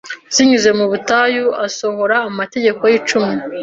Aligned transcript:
zinyuze 0.33 0.69
mu 0.77 0.85
butayu 0.91 1.45
asohora 1.65 2.15
amategeko 2.29 2.81
ye 2.89 2.95
icumi 2.99 3.33